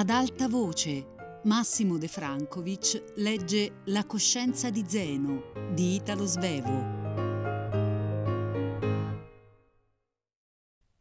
[0.00, 1.04] Ad alta voce,
[1.44, 7.68] Massimo De Francovic legge La coscienza di Zeno di Italo Svevo.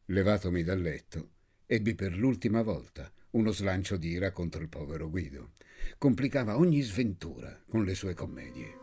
[0.07, 1.29] Levatomi dal letto,
[1.65, 5.51] ebbi per l'ultima volta uno slancio di ira contro il povero Guido.
[5.97, 8.77] Complicava ogni sventura con le sue commedie.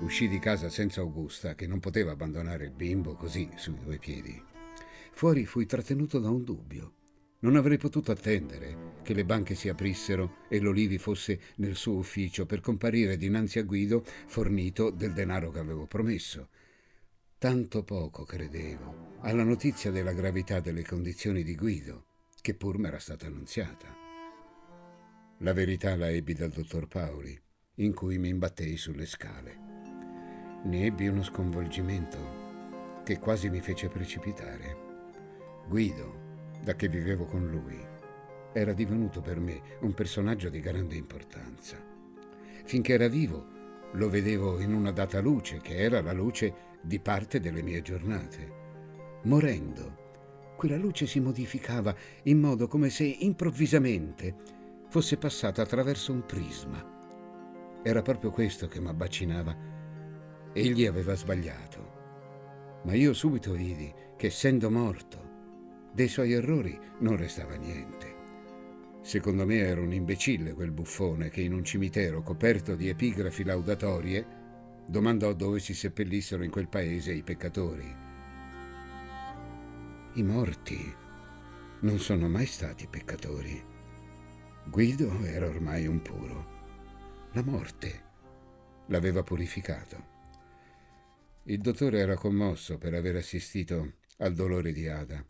[0.00, 4.48] Uscì di casa senza Augusta, che non poteva abbandonare il bimbo così sui due piedi.
[5.20, 6.94] Fuori fui trattenuto da un dubbio.
[7.40, 12.46] Non avrei potuto attendere che le banche si aprissero e l'Olivi fosse nel suo ufficio
[12.46, 16.48] per comparire dinanzi a Guido fornito del denaro che avevo promesso.
[17.36, 22.06] Tanto poco credevo alla notizia della gravità delle condizioni di Guido,
[22.40, 23.94] che pur m'era stata annunziata.
[25.40, 27.38] La verità la ebbi dal dottor Paoli,
[27.74, 29.54] in cui mi imbattei sulle scale.
[30.64, 34.88] Ne ebbi uno sconvolgimento che quasi mi fece precipitare.
[35.70, 37.78] Guido, da che vivevo con lui,
[38.52, 41.76] era divenuto per me un personaggio di grande importanza.
[42.64, 43.46] Finché era vivo,
[43.92, 48.52] lo vedevo in una data luce, che era la luce di parte delle mie giornate.
[49.22, 54.34] Morendo, quella luce si modificava in modo come se improvvisamente
[54.88, 56.84] fosse passata attraverso un prisma.
[57.84, 59.56] Era proprio questo che mi abbacinava.
[60.52, 62.80] Egli aveva sbagliato.
[62.82, 65.19] Ma io subito vidi che essendo morto,
[65.92, 68.18] dei suoi errori non restava niente.
[69.02, 74.38] Secondo me era un imbecille quel buffone che in un cimitero coperto di epigrafi laudatorie
[74.86, 77.96] domandò dove si seppellissero in quel paese i peccatori.
[80.14, 80.94] I morti
[81.80, 83.64] non sono mai stati peccatori.
[84.66, 86.58] Guido era ormai un puro.
[87.32, 88.08] La morte
[88.88, 90.18] l'aveva purificato.
[91.44, 95.24] Il dottore era commosso per aver assistito al dolore di Ada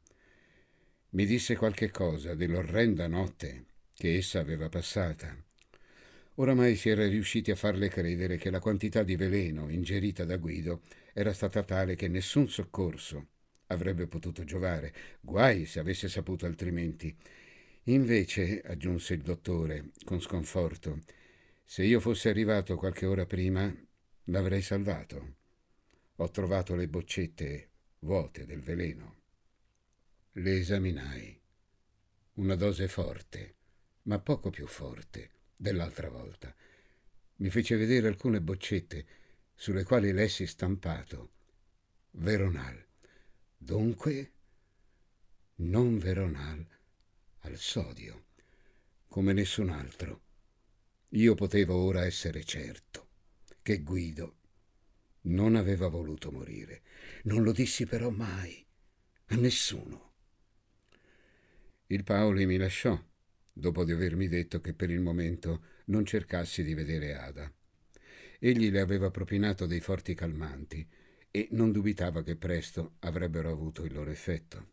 [1.11, 3.65] mi disse qualche cosa dell'orrenda notte
[3.95, 5.37] che essa aveva passata.
[6.35, 10.83] Oramai si era riusciti a farle credere che la quantità di veleno ingerita da Guido
[11.13, 13.27] era stata tale che nessun soccorso
[13.67, 17.15] avrebbe potuto giovare, guai se avesse saputo altrimenti.
[17.85, 21.01] Invece, aggiunse il dottore con sconforto,
[21.65, 23.73] se io fossi arrivato qualche ora prima,
[24.25, 25.37] l'avrei salvato.
[26.17, 27.69] Ho trovato le boccette
[28.01, 29.20] vuote del veleno.
[30.35, 31.37] Le esaminai.
[32.35, 33.57] Una dose forte,
[34.03, 36.55] ma poco più forte dell'altra volta.
[37.37, 39.07] Mi fece vedere alcune boccette
[39.57, 41.33] sulle quali lessi stampato
[42.13, 42.81] Veronal.
[43.57, 44.33] Dunque,
[45.57, 46.65] non Veronal
[47.41, 48.27] al sodio,
[49.09, 50.23] come nessun altro.
[51.09, 53.09] Io potevo ora essere certo
[53.63, 54.37] che Guido
[55.23, 56.83] non aveva voluto morire.
[57.25, 58.65] Non lo dissi però mai
[59.27, 60.10] a nessuno.
[61.93, 62.97] Il Paoli mi lasciò,
[63.53, 67.53] dopo di avermi detto che per il momento non cercassi di vedere Ada.
[68.39, 70.87] Egli le aveva propinato dei forti calmanti
[71.33, 74.69] e non dubitava che presto avrebbero avuto il loro effetto.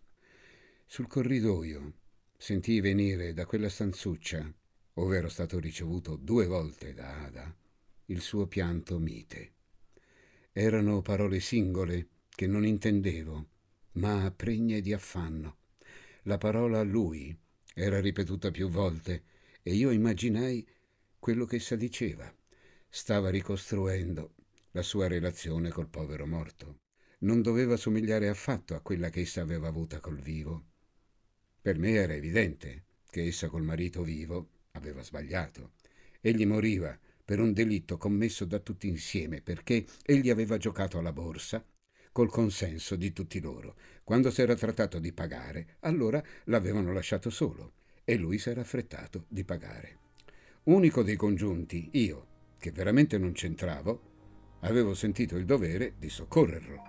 [0.86, 1.94] Sul corridoio
[2.38, 4.54] sentii venire da quella stanzuccia,
[4.94, 7.56] ove ero stato ricevuto due volte da Ada,
[8.06, 9.54] il suo pianto mite.
[10.52, 13.48] Erano parole singole che non intendevo,
[13.94, 15.58] ma pregne di affanno.
[16.28, 17.34] La parola lui
[17.74, 19.24] era ripetuta più volte
[19.62, 20.68] e io immaginai
[21.18, 22.30] quello che essa diceva.
[22.90, 24.34] Stava ricostruendo
[24.72, 26.80] la sua relazione col povero morto.
[27.20, 30.66] Non doveva somigliare affatto a quella che essa aveva avuta col vivo.
[31.62, 35.76] Per me era evidente che essa col marito vivo aveva sbagliato.
[36.20, 41.66] Egli moriva per un delitto commesso da tutti insieme perché egli aveva giocato alla borsa
[42.18, 43.76] col consenso di tutti loro.
[44.04, 47.74] Quando si era trattato di pagare, allora l'avevano lasciato solo
[48.04, 50.00] e lui si era affrettato di pagare.
[50.64, 52.26] Unico dei congiunti, io,
[52.58, 54.02] che veramente non c'entravo,
[54.62, 56.82] avevo sentito il dovere di soccorrerlo.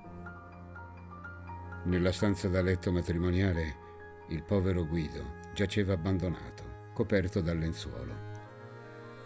[1.84, 3.76] Nella stanza da letto matrimoniale
[4.30, 8.14] il povero Guido giaceva abbandonato, coperto dal lenzuolo.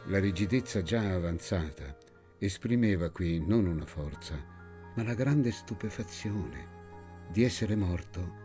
[0.06, 1.96] La rigidezza già avanzata
[2.38, 4.51] esprimeva qui non una forza,
[4.94, 6.80] ma la grande stupefazione
[7.30, 8.40] di essere morto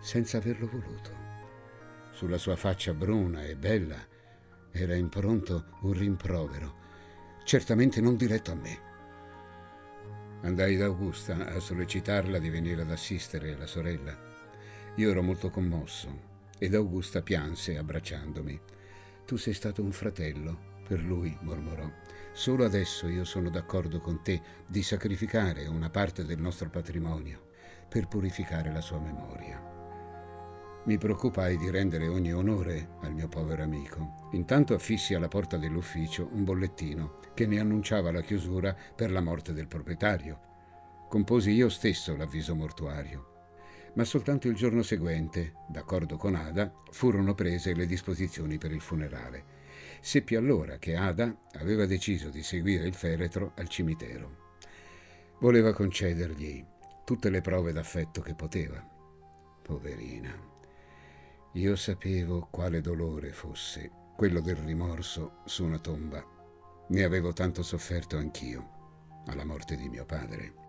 [0.00, 1.26] senza averlo voluto.
[2.10, 3.96] Sulla sua faccia bruna e bella
[4.72, 6.76] era impronto un rimprovero,
[7.44, 8.86] certamente non diretto a me.
[10.42, 14.16] Andai da Augusta a sollecitarla di venire ad assistere la sorella.
[14.96, 16.26] Io ero molto commosso
[16.58, 18.60] ed Augusta pianse abbracciandomi.
[19.24, 21.90] Tu sei stato un fratello per lui, mormorò.
[22.38, 27.48] Solo adesso io sono d'accordo con te di sacrificare una parte del nostro patrimonio
[27.88, 29.60] per purificare la sua memoria.
[30.84, 34.28] Mi preoccupai di rendere ogni onore al mio povero amico.
[34.34, 39.52] Intanto affissi alla porta dell'ufficio un bollettino che ne annunciava la chiusura per la morte
[39.52, 41.06] del proprietario.
[41.08, 43.90] Composi io stesso l'avviso mortuario.
[43.94, 49.57] Ma soltanto il giorno seguente, d'accordo con Ada, furono prese le disposizioni per il funerale.
[50.00, 54.46] Seppi allora che Ada aveva deciso di seguire il feretro al cimitero.
[55.40, 56.64] Voleva concedergli
[57.04, 58.84] tutte le prove d'affetto che poteva.
[59.62, 60.34] Poverina.
[61.54, 66.24] Io sapevo quale dolore fosse quello del rimorso su una tomba.
[66.88, 68.76] Ne avevo tanto sofferto anch'io
[69.26, 70.67] alla morte di mio padre.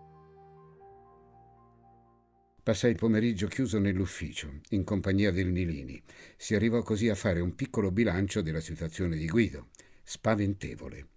[2.70, 6.00] Passai il pomeriggio chiuso nell'ufficio, in compagnia del Nilini.
[6.36, 9.70] Si arrivò così a fare un piccolo bilancio della situazione di Guido,
[10.04, 11.08] spaventevole.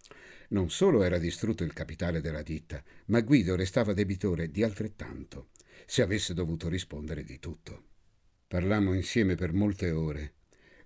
[0.47, 5.49] Non solo era distrutto il capitale della ditta, ma Guido restava debitore di altrettanto,
[5.85, 7.83] se avesse dovuto rispondere di tutto.
[8.47, 10.33] Parlammo insieme per molte ore,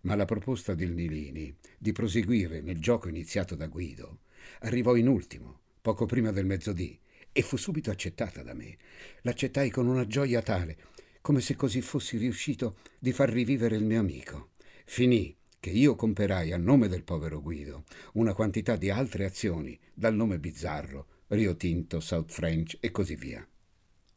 [0.02, 4.19] ma la proposta del Nilini di proseguire nel gioco iniziato da Guido
[4.60, 7.00] arrivò in ultimo, poco prima del mezzodì,
[7.38, 8.75] e fu subito accettata da me.
[9.22, 10.75] L'accettai con una gioia tale,
[11.22, 14.54] come se così fossi riuscito di far rivivere il mio amico.
[14.86, 20.16] Finì che io comperai a nome del povero Guido una quantità di altre azioni, dal
[20.16, 23.48] nome bizzarro, Rio Tinto, South French e così via.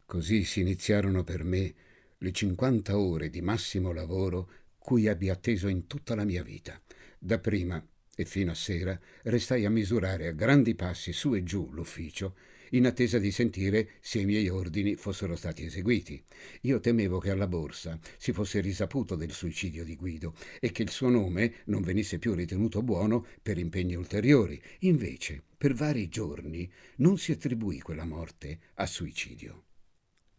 [0.07, 1.75] Così si iniziarono per me
[2.17, 6.81] le 50 ore di massimo lavoro cui abbia atteso in tutta la mia vita.
[7.19, 12.35] Dapprima e fino a sera restai a misurare a grandi passi su e giù l'ufficio
[12.71, 16.23] in attesa di sentire se i miei ordini fossero stati eseguiti.
[16.63, 20.91] Io temevo che alla borsa si fosse risaputo del suicidio di Guido e che il
[20.91, 24.61] suo nome non venisse più ritenuto buono per impegni ulteriori.
[24.81, 29.65] Invece, per vari giorni non si attribuì quella morte a suicidio.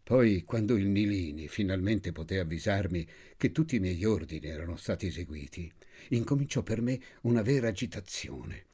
[0.02, 3.06] Poi, quando il Nilini finalmente poté avvisarmi
[3.36, 5.70] che tutti i miei ordini erano stati eseguiti,
[6.08, 8.66] incominciò per me una vera agitazione,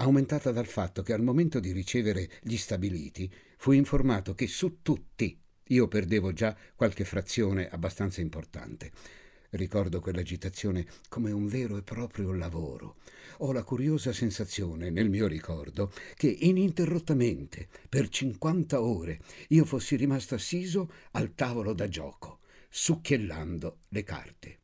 [0.00, 5.38] aumentata dal fatto che al momento di ricevere gli stabiliti fui informato che su tutti
[5.68, 8.90] io perdevo già qualche frazione abbastanza importante.
[9.50, 12.96] Ricordo quell'agitazione come un vero e proprio lavoro,
[13.38, 20.34] ho la curiosa sensazione nel mio ricordo che ininterrottamente, per 50 ore, io fossi rimasto
[20.34, 24.58] assiso al tavolo da gioco, succhiellando le carte.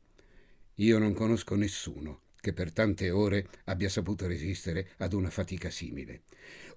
[0.75, 6.21] Io non conosco nessuno che per tante ore abbia saputo resistere ad una fatica simile.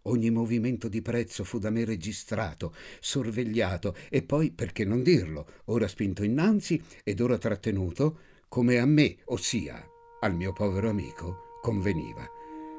[0.05, 5.87] Ogni movimento di prezzo fu da me registrato, sorvegliato e poi, perché non dirlo, ora
[5.87, 8.19] spinto innanzi ed ora trattenuto,
[8.49, 9.87] come a me, ossia
[10.23, 12.29] al mio povero amico, conveniva.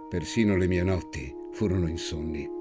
[0.10, 2.61] Persino le mie notti furono insonni.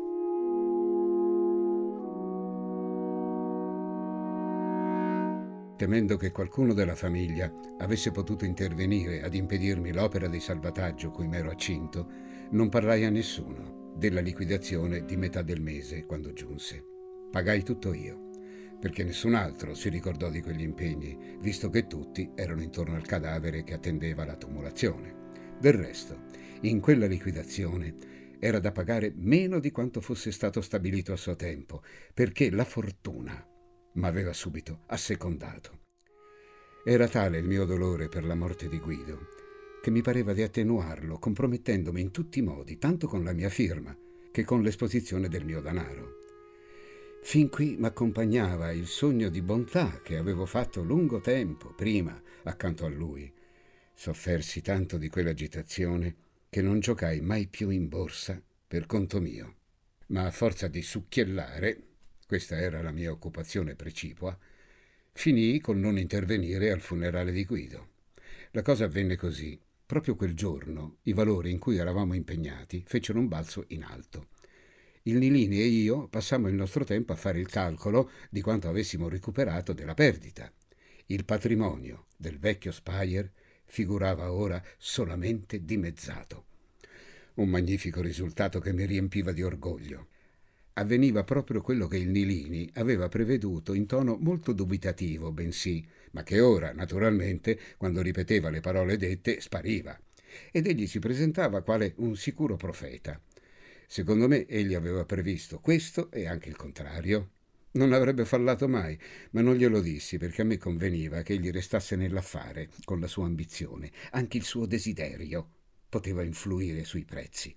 [5.80, 11.48] Temendo che qualcuno della famiglia avesse potuto intervenire ad impedirmi l'opera di salvataggio cui m'ero
[11.48, 12.06] accinto,
[12.50, 16.84] non parlai a nessuno della liquidazione di metà del mese quando giunse.
[17.30, 18.28] Pagai tutto io,
[18.78, 23.64] perché nessun altro si ricordò di quegli impegni, visto che tutti erano intorno al cadavere
[23.64, 25.14] che attendeva la tumulazione.
[25.58, 26.24] Del resto,
[26.60, 27.94] in quella liquidazione
[28.38, 33.49] era da pagare meno di quanto fosse stato stabilito a suo tempo, perché la fortuna
[33.94, 35.78] m'aveva subito assecondato.
[36.84, 39.28] Era tale il mio dolore per la morte di Guido,
[39.82, 43.96] che mi pareva di attenuarlo, compromettendomi in tutti i modi, tanto con la mia firma
[44.30, 46.18] che con l'esposizione del mio danaro.
[47.22, 52.88] Fin qui m'accompagnava il sogno di bontà che avevo fatto lungo tempo prima accanto a
[52.88, 53.30] lui,
[54.00, 56.14] Soffersi tanto di quell'agitazione
[56.48, 59.56] che non giocai mai più in borsa per conto mio.
[60.06, 61.82] Ma a forza di succhiellare,
[62.30, 64.38] questa era la mia occupazione precipua,
[65.10, 67.88] finii col non intervenire al funerale di Guido.
[68.52, 69.60] La cosa avvenne così.
[69.84, 74.28] Proprio quel giorno i valori in cui eravamo impegnati fecero un balzo in alto.
[75.02, 79.08] Il Nilini e io passammo il nostro tempo a fare il calcolo di quanto avessimo
[79.08, 80.52] recuperato della perdita.
[81.06, 83.32] Il patrimonio del vecchio Spire
[83.64, 86.44] figurava ora solamente dimezzato.
[87.34, 90.09] Un magnifico risultato che mi riempiva di orgoglio.
[90.80, 96.40] Avveniva proprio quello che il Nilini aveva preveduto in tono molto dubitativo, bensì, ma che
[96.40, 99.98] ora, naturalmente, quando ripeteva le parole dette, spariva.
[100.50, 103.20] Ed egli si presentava quale un sicuro profeta.
[103.86, 107.32] Secondo me egli aveva previsto questo e anche il contrario.
[107.72, 108.98] Non avrebbe fallato mai,
[109.32, 113.26] ma non glielo dissi perché a me conveniva che egli restasse nell'affare con la sua
[113.26, 113.90] ambizione.
[114.12, 115.46] Anche il suo desiderio
[115.90, 117.54] poteva influire sui prezzi.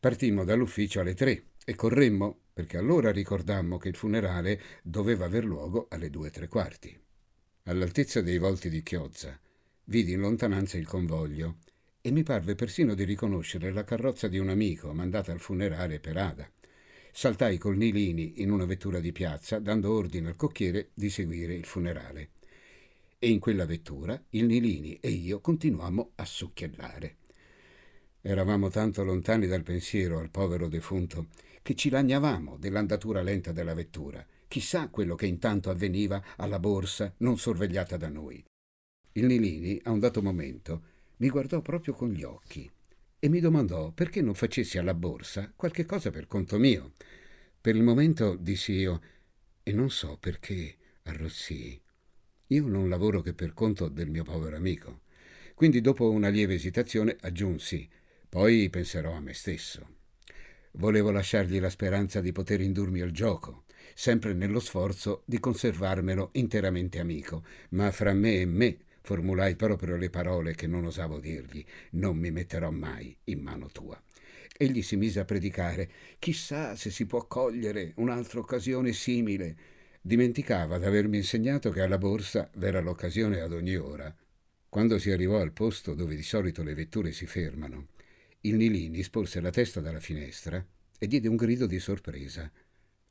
[0.00, 5.86] Partimmo dall'ufficio alle tre e corremmo perché allora ricordammo che il funerale doveva aver luogo
[5.88, 6.98] alle due e tre quarti.
[7.64, 9.38] all'altezza dei volti di Chiozza,
[9.84, 11.58] vidi in lontananza il convoglio
[12.00, 16.16] e mi parve persino di riconoscere la carrozza di un amico mandata al funerale per
[16.16, 16.50] Ada.
[17.12, 21.64] Saltai col Nilini in una vettura di piazza, dando ordine al cocchiere di seguire il
[21.64, 22.30] funerale.
[23.18, 27.16] E in quella vettura il Nilini e io continuammo a succhiellare.
[28.22, 31.28] Eravamo tanto lontani dal pensiero al povero defunto
[31.62, 34.24] che ci lagnavamo dell'andatura lenta della vettura.
[34.46, 38.44] Chissà quello che intanto avveniva alla borsa non sorvegliata da noi.
[39.12, 40.82] Il Nilini, a un dato momento,
[41.16, 42.70] mi guardò proprio con gli occhi
[43.18, 46.92] e mi domandò perché non facessi alla borsa qualche cosa per conto mio.
[47.60, 49.00] Per il momento dissi io,
[49.62, 51.80] e non so perché, arrossii.
[52.48, 55.02] Io non lavoro che per conto del mio povero amico.
[55.54, 57.88] Quindi dopo una lieve esitazione aggiunsi,
[58.30, 59.98] poi penserò a me stesso.
[60.74, 67.00] Volevo lasciargli la speranza di poter indurmi al gioco, sempre nello sforzo di conservarmelo interamente
[67.00, 72.16] amico, ma fra me e me formulai proprio le parole che non osavo dirgli, non
[72.16, 74.00] mi metterò mai in mano tua.
[74.56, 79.56] Egli si mise a predicare, chissà se si può cogliere un'altra occasione simile.
[80.00, 84.14] Dimenticava d'avermi insegnato che alla borsa v'era l'occasione ad ogni ora.
[84.68, 87.88] Quando si arrivò al posto dove di solito le vetture si fermano,
[88.42, 90.64] il Nilini sporse la testa dalla finestra
[90.98, 92.50] e diede un grido di sorpresa.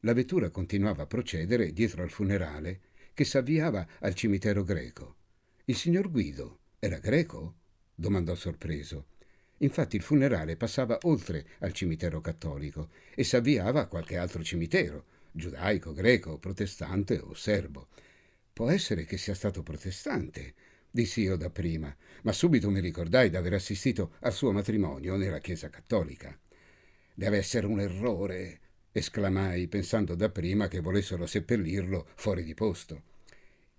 [0.02, 2.80] La vettura continuava a procedere dietro al funerale
[3.14, 5.18] che s'avviava al cimitero greco.
[5.66, 7.58] Il signor Guido era greco?
[7.94, 9.08] domandò sorpreso.
[9.58, 15.94] Infatti il funerale passava oltre al cimitero cattolico e s'avviava a qualche altro cimitero, giudaico,
[15.94, 17.90] greco, protestante o serbo.
[18.52, 20.56] Può essere che sia stato protestante,
[20.92, 26.38] dissi io dapprima, ma subito mi ricordai d'aver assistito al suo matrimonio nella Chiesa cattolica.
[27.14, 28.60] Deve essere un errore,
[28.92, 33.04] esclamai, pensando dapprima che volessero seppellirlo fuori di posto.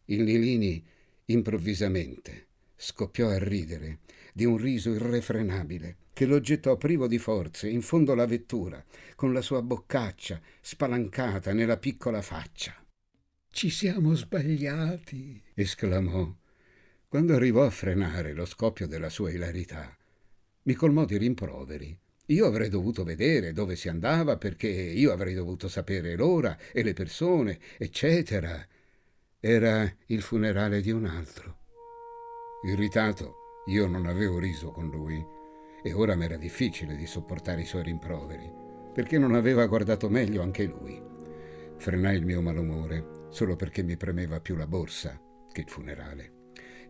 [0.07, 0.85] Il Nilini
[1.27, 4.01] improvvisamente scoppiò a ridere
[4.33, 9.33] di un riso irrefrenabile che lo gettò privo di forze in fondo alla vettura, con
[9.33, 12.75] la sua boccaccia spalancata nella piccola faccia.
[13.51, 16.40] Ci siamo sbagliati, esclamò
[17.11, 19.97] quando arrivò a frenare lo scoppio della sua ilarità,
[20.63, 21.99] mi colmò di rimproveri.
[22.27, 26.93] Io avrei dovuto vedere dove si andava perché io avrei dovuto sapere l'ora e le
[26.93, 28.65] persone, eccetera.
[29.41, 31.63] Era il funerale di un altro.
[32.69, 33.35] Irritato,
[33.67, 35.21] io non avevo riso con lui
[35.83, 38.49] e ora m'era difficile di sopportare i suoi rimproveri,
[38.95, 41.03] perché non aveva guardato meglio anche lui.
[41.77, 46.39] Frenai il mio malumore solo perché mi premeva più la borsa che il funerale.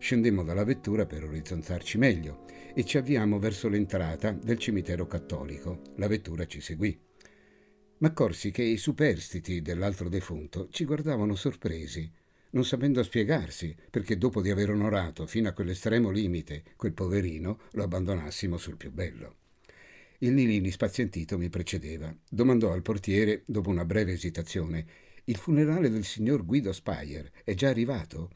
[0.01, 5.81] Scendemmo dalla vettura per orizzontarci meglio e ci avviamo verso l'entrata del cimitero cattolico.
[5.97, 6.99] La vettura ci seguì.
[7.99, 12.11] M'accorsi che i superstiti dell'altro defunto ci guardavano sorpresi,
[12.49, 17.83] non sapendo spiegarsi perché dopo di aver onorato fino a quell'estremo limite quel poverino lo
[17.83, 19.35] abbandonassimo sul più bello.
[20.17, 22.11] Il Nilini spazientito mi precedeva.
[22.27, 24.83] Domandò al portiere, dopo una breve esitazione,
[25.25, 28.31] il funerale del signor Guido Spayer è già arrivato?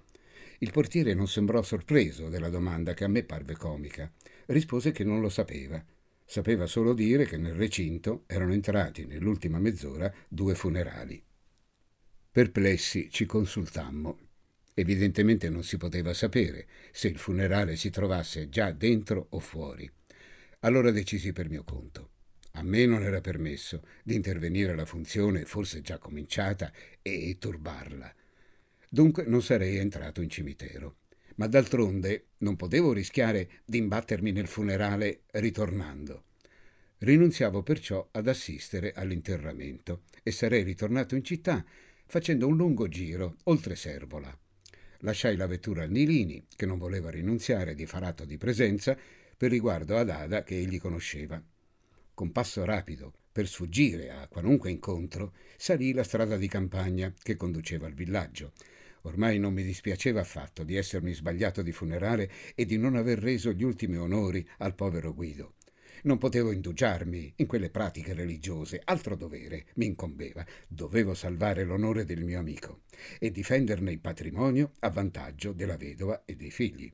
[0.60, 4.12] Il portiere non sembrò sorpreso della domanda che a me parve comica.
[4.48, 5.84] Rispose che non lo sapeva.
[6.24, 11.22] Sapeva solo dire che nel recinto erano entrati nell'ultima mezz'ora due funerali.
[12.32, 14.20] Perplessi ci consultammo.
[14.74, 19.90] Evidentemente non si poteva sapere se il funerale si trovasse già dentro o fuori.
[20.62, 22.10] Allora decisi per mio conto.
[22.58, 26.72] A me non era permesso di intervenire alla funzione forse già cominciata
[27.02, 28.14] e turbarla.
[28.90, 30.98] Dunque non sarei entrato in cimitero.
[31.36, 36.24] Ma d'altronde non potevo rischiare di imbattermi nel funerale ritornando.
[37.00, 41.64] Rinunziavo perciò ad assistere all'interramento e sarei ritornato in città
[42.06, 44.36] facendo un lungo giro oltre Servola.
[45.00, 48.98] Lasciai la vettura al Nilini, che non voleva rinunziare di farato di presenza,
[49.38, 51.42] per riguardo ad Ada che egli conosceva.
[52.14, 57.86] Con passo rapido, per sfuggire a qualunque incontro, salì la strada di campagna che conduceva
[57.86, 58.54] al villaggio,
[59.06, 63.52] Ormai non mi dispiaceva affatto di essermi sbagliato di funerale e di non aver reso
[63.52, 65.54] gli ultimi onori al povero Guido.
[66.04, 70.46] Non potevo indugiarmi in quelle pratiche religiose, altro dovere mi incombeva.
[70.68, 72.82] Dovevo salvare l'onore del mio amico
[73.20, 76.92] e difenderne il patrimonio a vantaggio della vedova e dei figli.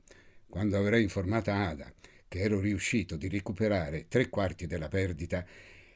[0.48, 1.92] Quando avrei informata Ada
[2.28, 5.46] che ero riuscito di recuperare tre quarti della perdita,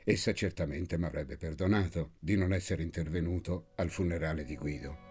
[0.04, 5.05] essa certamente mi avrebbe perdonato di non essere intervenuto al funerale di Guido.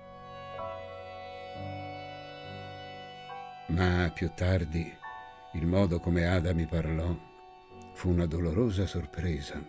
[3.68, 4.94] Ma più tardi
[5.54, 7.16] il modo come Ada mi parlò
[7.94, 9.64] fu una dolorosa sorpresa.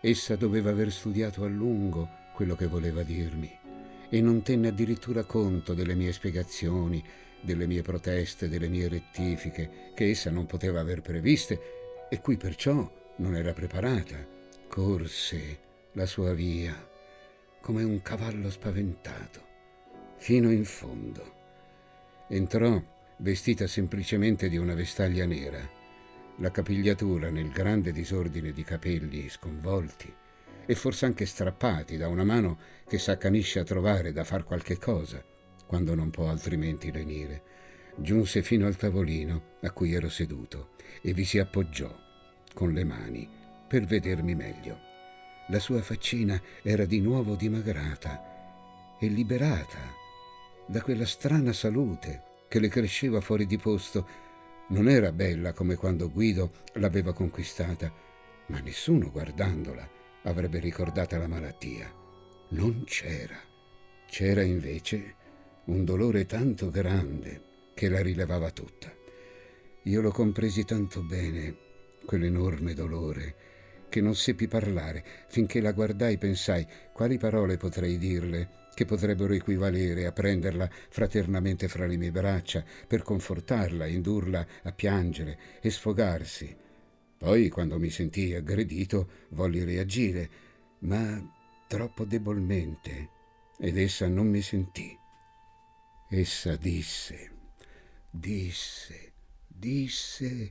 [0.00, 3.50] Essa doveva aver studiato a lungo quello che voleva dirmi
[4.08, 7.02] e non tenne addirittura conto delle mie spiegazioni,
[7.40, 12.90] delle mie proteste, delle mie rettifiche, che essa non poteva aver previste e cui perciò
[13.16, 14.16] non era preparata.
[14.68, 15.58] Corse
[15.92, 16.92] la sua via
[17.60, 19.40] come un cavallo spaventato,
[20.16, 21.32] fino in fondo.
[22.28, 22.82] Entrò
[23.18, 25.60] vestita semplicemente di una vestaglia nera,
[26.38, 30.12] la capigliatura nel grande disordine di capelli sconvolti
[30.66, 35.22] e forse anche strappati da una mano che s'accanisce a trovare da far qualche cosa,
[35.66, 37.42] quando non può altrimenti lenire.
[37.96, 41.94] Giunse fino al tavolino a cui ero seduto e vi si appoggiò
[42.52, 43.28] con le mani
[43.68, 44.78] per vedermi meglio.
[45.48, 50.02] La sua faccina era di nuovo dimagrata e liberata
[50.66, 54.06] da quella strana salute che le cresceva fuori di posto.
[54.68, 57.92] Non era bella come quando Guido l'aveva conquistata,
[58.46, 59.88] ma nessuno guardandola
[60.22, 61.92] avrebbe ricordata la malattia.
[62.50, 63.36] Non c'era.
[64.06, 65.14] C'era invece
[65.66, 67.42] un dolore tanto grande
[67.74, 68.92] che la rilevava tutta.
[69.82, 71.56] Io lo compresi tanto bene,
[72.06, 73.34] quell'enorme dolore,
[73.88, 80.04] che non seppi parlare finché la guardai pensai quali parole potrei dirle che potrebbero equivalere
[80.04, 86.54] a prenderla fraternamente fra le mie braccia per confortarla, indurla a piangere e sfogarsi.
[87.16, 90.28] Poi, quando mi sentii aggredito, volli reagire,
[90.80, 91.18] ma
[91.66, 93.08] troppo debolmente,
[93.58, 94.98] ed essa non mi sentì.
[96.10, 97.30] Essa disse,
[98.10, 99.12] disse,
[99.46, 100.50] disse,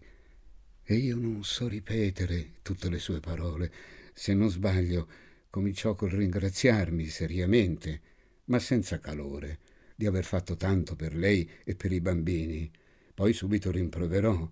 [0.84, 3.72] e io non so ripetere tutte le sue parole.
[4.14, 5.08] Se non sbaglio,
[5.50, 8.02] cominciò col ringraziarmi seriamente
[8.46, 9.60] ma senza calore,
[9.96, 12.70] di aver fatto tanto per lei e per i bambini.
[13.14, 14.50] Poi subito rimproverò.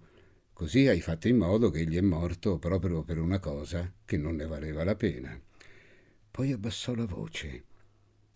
[0.53, 4.35] Così hai fatto in modo che egli è morto proprio per una cosa che non
[4.35, 5.39] ne valeva la pena.
[6.29, 7.63] Poi abbassò la voce,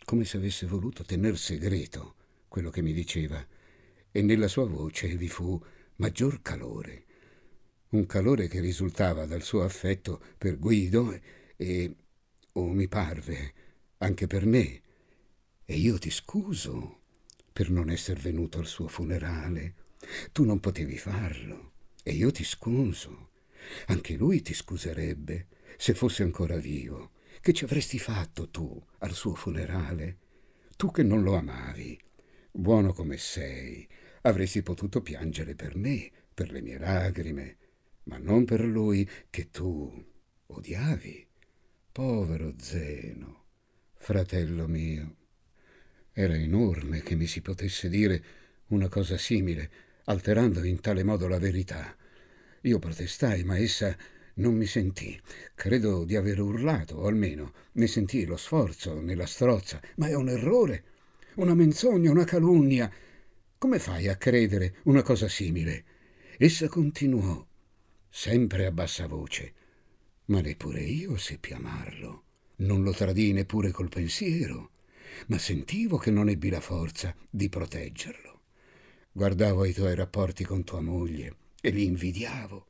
[0.04, 2.16] come se avesse voluto tener segreto
[2.48, 3.46] quello che mi diceva,
[4.12, 5.62] e nella sua voce vi fu
[5.98, 7.04] maggior calore.
[7.90, 11.18] Un calore che risultava dal suo affetto per Guido
[11.56, 11.96] e,
[12.54, 13.54] o oh, mi parve,
[14.00, 14.82] anche per me,
[15.66, 17.02] e io ti scuso
[17.52, 19.76] per non essere venuto al suo funerale.
[20.32, 21.74] Tu non potevi farlo
[22.04, 23.32] e io ti scuso.
[23.88, 25.48] Anche lui ti scuserebbe
[25.78, 27.12] se fosse ancora vivo.
[27.42, 30.18] Che ci avresti fatto tu al suo funerale?
[30.78, 32.00] Tu che non lo amavi,
[32.52, 33.88] buono come sei,
[34.22, 37.58] avresti potuto piangere per me, per le mie lagrime,
[38.04, 40.06] ma non per lui che tu
[40.48, 41.28] odiavi.
[41.92, 43.46] Povero Zeno,
[43.94, 45.16] fratello mio.
[46.18, 48.24] Era enorme che mi si potesse dire
[48.68, 49.70] una cosa simile,
[50.06, 51.94] alterando in tale modo la verità.
[52.62, 53.94] Io protestai, ma essa
[54.36, 55.20] non mi sentì.
[55.54, 59.82] Credo di aver urlato, o almeno ne sentii lo sforzo nella strozza.
[59.96, 60.84] Ma è un errore,
[61.34, 62.90] una menzogna, una calunnia.
[63.58, 65.84] Come fai a credere una cosa simile?
[66.38, 67.46] Essa continuò,
[68.08, 69.54] sempre a bassa voce.
[70.28, 72.24] Ma neppure io seppi amarlo.
[72.60, 74.70] Non lo tradì neppure col pensiero
[75.28, 78.42] ma sentivo che non ebbi la forza di proteggerlo.
[79.12, 82.68] Guardavo i tuoi rapporti con tua moglie e li invidiavo.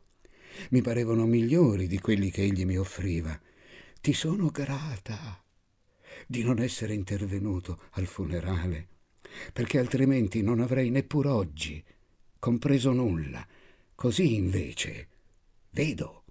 [0.70, 3.40] Mi parevano migliori di quelli che egli mi offriva.
[4.00, 5.44] Ti sono grata
[6.28, 8.88] di non essere intervenuto al funerale,
[9.52, 11.84] perché altrimenti non avrei neppur oggi
[12.40, 13.46] compreso nulla.
[13.96, 15.08] Così invece
[15.72, 16.24] vedo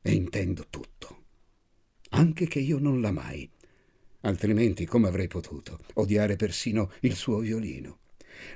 [0.00, 1.24] e intendo tutto,
[2.10, 3.48] anche che io non l'amai
[4.22, 8.00] altrimenti come avrei potuto odiare persino il suo violino,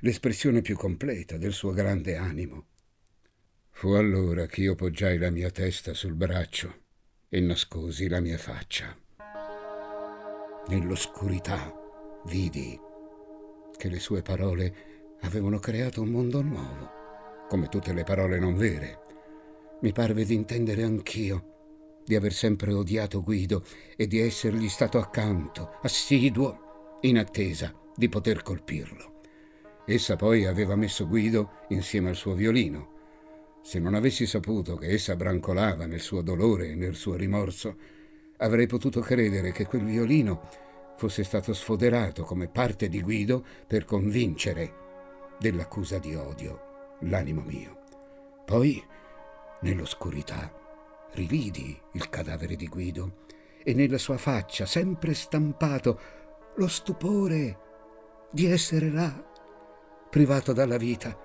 [0.01, 2.67] l'espressione più completa del suo grande animo.
[3.71, 6.85] Fu allora che io poggiai la mia testa sul braccio
[7.29, 8.97] e nascosi la mia faccia.
[10.69, 11.73] Nell'oscurità
[12.27, 12.79] vidi
[13.77, 14.75] che le sue parole
[15.21, 16.91] avevano creato un mondo nuovo,
[17.49, 19.03] come tutte le parole non vere.
[19.83, 21.56] Mi parve di intendere anch'io
[22.07, 23.65] di aver sempre odiato Guido
[23.97, 29.21] e di essergli stato accanto, assiduo, in attesa di poter colpirlo.
[29.85, 32.95] Essa poi aveva messo Guido insieme al suo violino.
[33.63, 37.77] Se non avessi saputo che essa brancolava nel suo dolore e nel suo rimorso,
[38.39, 40.49] avrei potuto credere che quel violino
[40.97, 44.85] fosse stato sfoderato come parte di Guido per convincere
[45.39, 47.83] dell'accusa di odio l'animo mio.
[48.45, 48.83] Poi,
[49.61, 50.66] nell'oscurità,
[51.17, 53.25] rividi il cadavere di Guido
[53.65, 56.01] e nella sua faccia, sempre stampato,
[56.55, 57.59] lo stupore
[58.31, 59.11] di essere là,
[60.09, 61.19] privato dalla vita.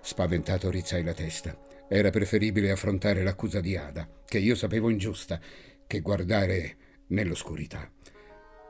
[0.00, 1.56] Spaventato rizzai la testa.
[1.88, 5.40] Era preferibile affrontare l'accusa di Ada, che io sapevo ingiusta,
[5.86, 6.76] che guardare
[7.08, 7.88] nell'oscurità.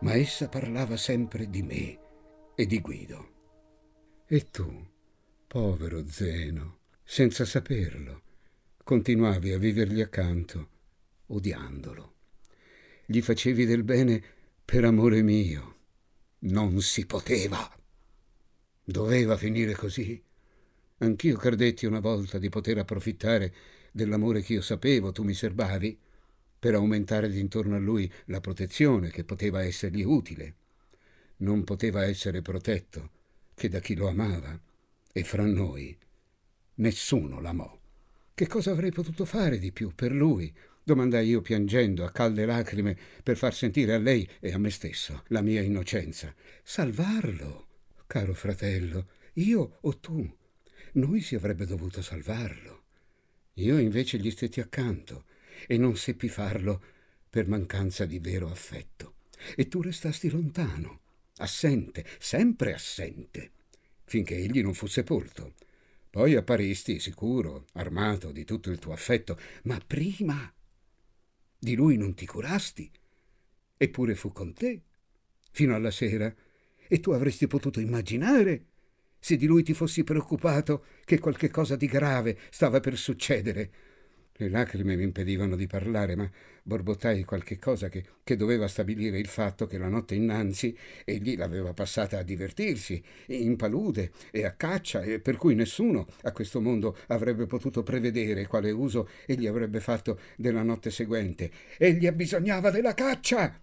[0.01, 1.99] ma essa parlava sempre di me
[2.55, 3.31] e di Guido.
[4.27, 4.87] E tu,
[5.47, 8.23] povero Zeno, senza saperlo,
[8.87, 10.69] continuavi a vivergli accanto,
[11.27, 12.15] odiandolo.
[13.05, 14.23] Gli facevi del bene
[14.65, 15.75] per amore mio.
[16.43, 17.69] Non si poteva.
[18.85, 20.23] Doveva finire così.
[20.99, 23.53] Anch'io credetti una volta di poter approfittare
[23.91, 25.99] dell'amore che io sapevo tu mi serbavi
[26.57, 30.55] per aumentare d'intorno a lui la protezione che poteva essergli utile.
[31.39, 33.11] Non poteva essere protetto
[33.53, 34.57] che da chi lo amava
[35.11, 35.99] e fra noi
[36.75, 37.81] nessuno l'amò.
[38.37, 40.55] Che cosa avrei potuto fare di più per lui?
[40.83, 45.23] domandai io piangendo a calde lacrime per far sentire a lei e a me stesso
[45.29, 46.35] la mia innocenza.
[46.63, 47.67] Salvarlo,
[48.07, 50.37] caro fratello, io o tu.
[50.93, 52.83] Noi si avrebbe dovuto salvarlo.
[53.55, 55.25] Io invece gli stetti accanto
[55.67, 56.83] e non seppi farlo
[57.31, 59.15] per mancanza di vero affetto.
[59.57, 61.01] E tu restasti lontano,
[61.39, 63.53] assente, sempre assente,
[64.05, 65.55] finché egli non fu sepolto.
[66.17, 70.51] Poi apparisti, sicuro, armato di tutto il tuo affetto, ma prima
[71.59, 72.91] di lui non ti curasti.
[73.77, 74.81] Eppure fu con te,
[75.51, 76.35] fino alla sera,
[76.89, 78.65] e tu avresti potuto immaginare,
[79.19, 83.71] se di lui ti fossi preoccupato, che qualche cosa di grave stava per succedere.
[84.39, 86.31] Le lacrime mi impedivano di parlare, ma
[86.63, 91.73] borbottai qualche cosa che, che, doveva stabilire il fatto che la notte innanzi egli l'aveva
[91.73, 96.99] passata a divertirsi, in palude e a caccia, e per cui nessuno a questo mondo
[97.07, 101.51] avrebbe potuto prevedere quale uso egli avrebbe fatto della notte seguente.
[101.79, 103.59] Egli abbisognava della caccia!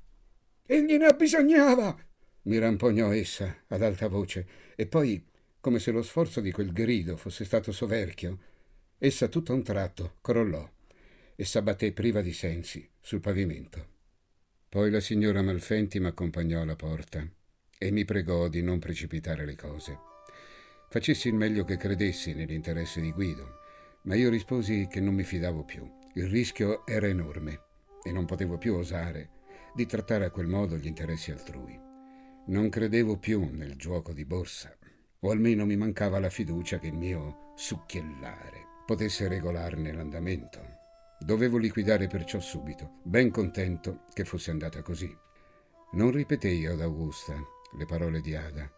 [0.65, 1.95] Egli ne abbisognava!
[2.43, 5.23] mi rampognò essa ad alta voce, e poi,
[5.59, 8.39] come se lo sforzo di quel grido fosse stato soverchio,
[9.05, 10.65] essa tutto a un tratto crollò
[11.35, 13.87] e s'abbatté priva di sensi sul pavimento.
[14.69, 17.27] Poi la signora Malfenti m'accompagnò alla porta
[17.77, 19.99] e mi pregò di non precipitare le cose.
[20.89, 23.59] Facessi il meglio che credessi nell'interesse di Guido,
[24.03, 25.85] ma io risposi che non mi fidavo più.
[26.13, 27.59] Il rischio era enorme
[28.03, 29.31] e non potevo più osare
[29.75, 31.77] di trattare a quel modo gli interessi altrui.
[32.45, 34.73] Non credevo più nel gioco di borsa,
[35.19, 40.59] o almeno mi mancava la fiducia che il mio succhiellare potesse regolarne l'andamento.
[41.19, 45.15] Dovevo liquidare perciò subito, ben contento che fosse andata così.
[45.93, 47.33] Non ripetei ad Augusta
[47.77, 48.69] le parole di Ada,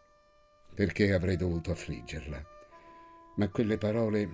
[0.73, 2.43] perché avrei dovuto affliggerla,
[3.37, 4.29] ma quelle parole,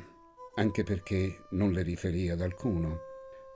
[0.56, 3.00] anche perché non le riferì ad alcuno,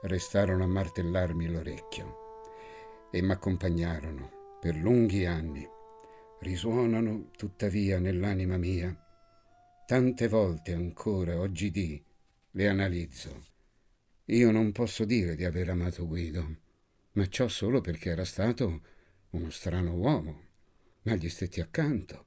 [0.02, 2.24] restarono a martellarmi l'orecchio
[3.10, 5.68] e m'accompagnarono per lunghi anni.
[6.40, 8.94] Risuonano tuttavia nell'anima mia.
[9.86, 12.04] Tante volte ancora, oggi dì,
[12.56, 13.44] le analizzo.
[14.26, 16.56] Io non posso dire di aver amato Guido,
[17.12, 18.82] ma ciò solo perché era stato
[19.30, 20.44] uno strano uomo,
[21.02, 22.24] ma gli stetti accanto,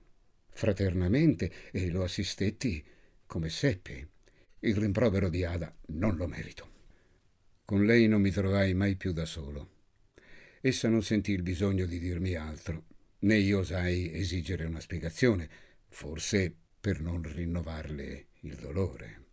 [0.50, 2.86] fraternamente, e lo assistetti
[3.26, 4.08] come seppi.
[4.60, 6.78] Il rimprovero di Ada non lo merito.
[7.66, 9.78] Con lei non mi trovai mai più da solo.
[10.62, 12.86] Essa non sentì il bisogno di dirmi altro,
[13.22, 15.50] né io osai esigere una spiegazione,
[15.88, 19.29] forse per non rinnovarle il dolore.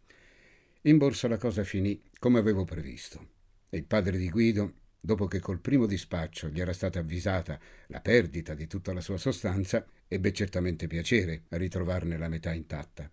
[0.87, 3.31] In borsa la cosa finì come avevo previsto
[3.68, 8.01] e il padre di Guido, dopo che col primo dispaccio gli era stata avvisata la
[8.01, 13.11] perdita di tutta la sua sostanza, ebbe certamente piacere a ritrovarne la metà intatta.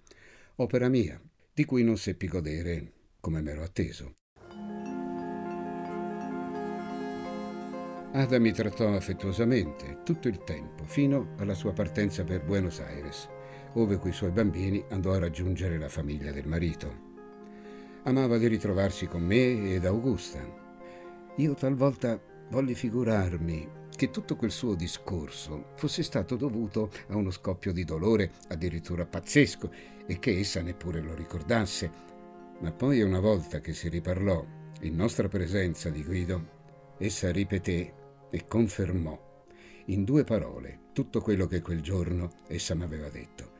[0.57, 1.19] Opera mia,
[1.51, 4.17] di cui non seppi godere come m'ero atteso.
[8.11, 13.27] Ada mi trattò affettuosamente tutto il tempo, fino alla sua partenza per Buenos Aires,
[13.73, 17.12] ove coi suoi bambini andò a raggiungere la famiglia del marito
[18.03, 20.39] amava di ritrovarsi con me ed Augusta.
[21.37, 27.71] Io talvolta volli figurarmi che tutto quel suo discorso fosse stato dovuto a uno scoppio
[27.71, 29.71] di dolore addirittura pazzesco
[30.05, 32.11] e che essa neppure lo ricordasse.
[32.59, 34.45] Ma poi una volta che si riparlò
[34.81, 37.93] in nostra presenza di Guido, essa ripeté
[38.29, 39.31] e confermò
[39.87, 43.51] in due parole tutto quello che quel giorno essa mi aveva detto.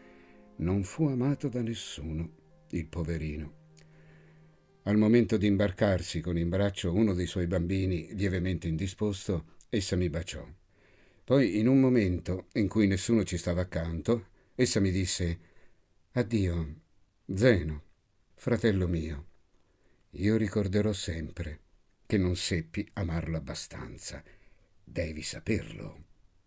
[0.58, 2.30] Non fu amato da nessuno,
[2.70, 3.63] il poverino.
[4.86, 10.10] Al momento di imbarcarsi con in braccio uno dei suoi bambini lievemente indisposto, essa mi
[10.10, 10.46] baciò.
[11.24, 15.40] Poi, in un momento in cui nessuno ci stava accanto, essa mi disse
[16.12, 16.76] Addio,
[17.34, 17.84] Zeno,
[18.36, 19.28] fratello mio.
[20.12, 21.60] Io ricorderò sempre
[22.06, 24.22] che non seppi amarlo abbastanza.
[24.84, 26.04] Devi saperlo.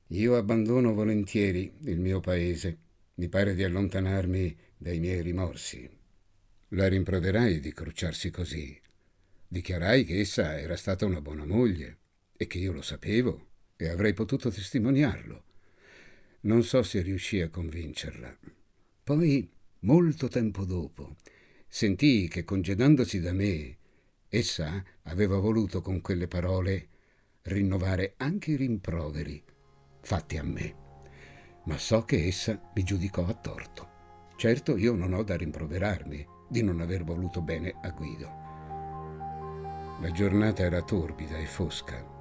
[0.09, 2.79] Io abbandono volentieri il mio paese.
[3.15, 5.96] Mi pare di allontanarmi dai miei rimorsi.
[6.71, 8.77] La rimproverai di crucciarsi così.
[9.47, 11.99] Dichiarai che essa era stata una buona moglie
[12.37, 15.45] e che io lo sapevo e avrei potuto testimoniarlo.
[16.41, 18.37] Non so se riuscii a convincerla.
[19.05, 19.49] Poi,
[19.81, 21.15] molto tempo dopo,
[21.69, 23.77] sentii che congedandosi da me,
[24.29, 26.89] essa aveva voluto con quelle parole
[27.43, 29.41] rinnovare anche i rimproveri
[30.01, 30.75] fatti a me.
[31.67, 33.89] Ma so che essa mi giudicò a torto.
[34.37, 38.45] Certo io non ho da rimproverarmi di non aver voluto bene a Guido.
[40.01, 42.15] La giornata era torbida e fosca.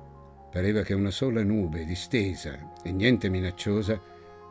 [0.49, 3.99] Pareva che una sola nube distesa e niente minacciosa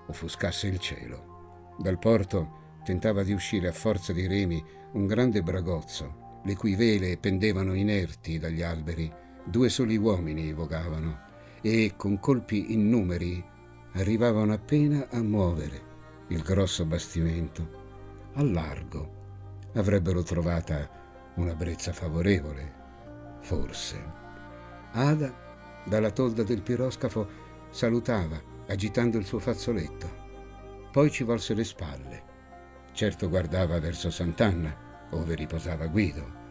[0.07, 1.75] offuscasse il cielo.
[1.79, 7.17] Dal porto tentava di uscire a forza di remi un grande bragozzo, le cui vele
[7.17, 9.11] pendevano inerti dagli alberi.
[9.43, 11.21] Due soli uomini vogavano
[11.63, 13.43] e, con colpi innumeri,
[13.95, 15.93] arrivavano appena a muovere
[16.29, 17.83] il grosso bastimento.
[18.35, 19.14] Al largo
[19.75, 20.89] avrebbero trovata
[21.35, 22.73] una brezza favorevole,
[23.41, 24.03] forse.
[24.93, 25.33] Ada,
[25.85, 27.29] dalla tolda del piroscafo,
[27.71, 30.23] salutava, agitando il suo fazzoletto.
[30.91, 32.23] Poi ci volse le spalle.
[32.93, 36.43] Certo guardava verso Sant'Anna, dove riposava Guido.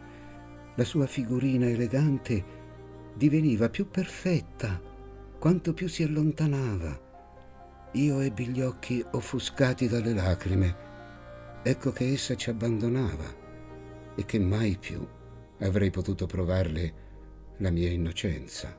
[0.76, 2.44] La sua figurina elegante
[3.14, 4.80] diveniva più perfetta
[5.38, 7.00] quanto più si allontanava.
[7.92, 10.83] Io ebbi gli occhi offuscati dalle lacrime.
[11.66, 13.24] Ecco che essa ci abbandonava
[14.14, 15.02] e che mai più
[15.60, 16.94] avrei potuto provarle
[17.56, 18.78] la mia innocenza.